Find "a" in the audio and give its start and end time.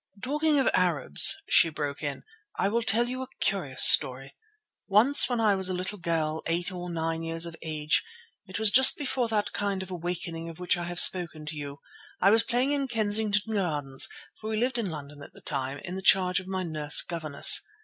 3.21-3.27, 5.69-5.75